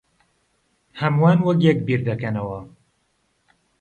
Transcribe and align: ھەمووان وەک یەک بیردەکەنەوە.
ھەمووان 0.99 1.39
وەک 1.45 1.59
یەک 1.67 1.77
بیردەکەنەوە. 1.87 2.59